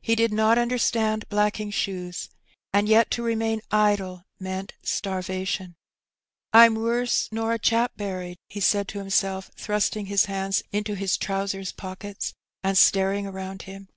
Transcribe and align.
He 0.00 0.14
did 0.14 0.32
not 0.32 0.56
understand 0.56 1.28
blacking 1.28 1.70
shoes^ 1.70 2.30
and 2.72 2.88
yet 2.88 3.10
to 3.10 3.22
remain 3.22 3.60
idle 3.70 4.24
meant 4.40 4.72
starvation. 4.82 5.76
'^ 6.54 6.58
Pm 6.58 6.74
wuss 6.76 7.28
nor 7.30 7.52
a 7.52 7.58
chap 7.58 7.92
buried/' 7.94 8.38
he 8.48 8.60
said 8.60 8.88
to 8.88 8.98
himself, 8.98 9.50
thrust 9.56 9.94
ing 9.94 10.06
his 10.06 10.24
hands 10.24 10.62
into 10.72 10.94
his 10.94 11.18
trousers 11.18 11.72
pockets 11.72 12.32
and 12.62 12.78
staring 12.78 13.26
around 13.26 13.64
him. 13.68 13.90